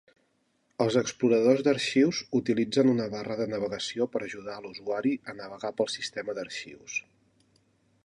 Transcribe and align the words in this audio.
Els 0.85 0.95
exploradors 1.01 1.61
d"arxius 1.67 2.21
utilitzen 2.41 2.91
una 2.95 3.07
barra 3.17 3.37
de 3.43 3.49
navegació 3.53 4.09
per 4.15 4.25
ajudar 4.31 4.57
a 4.59 4.65
l"usuari 4.67 5.15
a 5.35 5.39
navegar 5.45 5.75
pel 5.83 5.95
sistema 6.01 6.41
d"arxius. 6.41 7.03